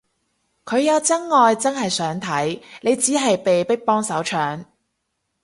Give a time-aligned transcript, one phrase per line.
[0.65, 4.65] 佢有真愛真係想睇，你只係被逼幫手搶